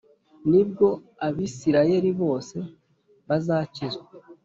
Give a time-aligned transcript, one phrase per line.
[0.49, 0.87] Ni bwo
[1.27, 2.57] Abisirayeli bose
[3.27, 4.07] bazakizwa